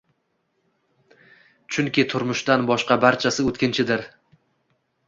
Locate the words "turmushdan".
2.15-2.67